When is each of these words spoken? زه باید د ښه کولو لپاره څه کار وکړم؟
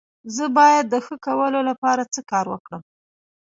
زه 0.35 0.45
باید 0.57 0.85
د 0.89 0.95
ښه 1.05 1.15
کولو 1.25 1.59
لپاره 1.69 2.03
څه 2.13 2.21
کار 2.31 2.45
وکړم؟ 2.49 2.81